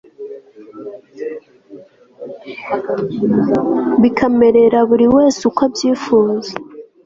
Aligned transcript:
bikamerera 4.01 4.79
buri 4.89 5.05
wese 5.15 5.39
uko 5.49 5.61
abyifuza 5.67 6.51